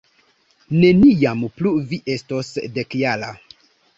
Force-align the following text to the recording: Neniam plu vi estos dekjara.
Neniam 0.83 1.43
plu 1.59 1.75
vi 1.91 2.01
estos 2.15 2.49
dekjara. 2.79 3.31